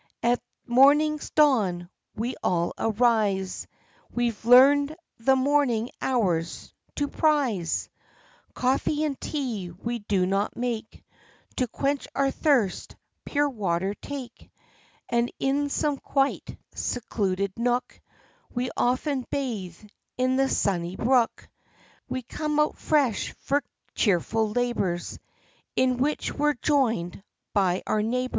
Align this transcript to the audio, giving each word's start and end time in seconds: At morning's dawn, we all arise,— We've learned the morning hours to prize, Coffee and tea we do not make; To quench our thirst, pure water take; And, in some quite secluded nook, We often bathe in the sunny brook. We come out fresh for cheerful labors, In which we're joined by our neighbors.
At 0.23 0.41
morning's 0.65 1.29
dawn, 1.29 1.87
we 2.15 2.33
all 2.41 2.73
arise,— 2.75 3.67
We've 4.11 4.43
learned 4.43 4.95
the 5.19 5.35
morning 5.35 5.91
hours 6.01 6.73
to 6.95 7.07
prize, 7.07 7.87
Coffee 8.55 9.03
and 9.03 9.21
tea 9.21 9.69
we 9.69 9.99
do 9.99 10.25
not 10.25 10.57
make; 10.57 11.03
To 11.57 11.67
quench 11.67 12.07
our 12.15 12.31
thirst, 12.31 12.95
pure 13.25 13.47
water 13.47 13.93
take; 13.93 14.49
And, 15.07 15.31
in 15.37 15.69
some 15.69 15.97
quite 15.97 16.57
secluded 16.73 17.53
nook, 17.55 18.01
We 18.49 18.71
often 18.75 19.27
bathe 19.29 19.77
in 20.17 20.35
the 20.35 20.49
sunny 20.49 20.95
brook. 20.95 21.47
We 22.09 22.23
come 22.23 22.59
out 22.59 22.75
fresh 22.75 23.33
for 23.33 23.61
cheerful 23.93 24.49
labors, 24.49 25.19
In 25.75 25.97
which 25.97 26.33
we're 26.33 26.55
joined 26.55 27.21
by 27.53 27.83
our 27.85 28.01
neighbors. 28.01 28.29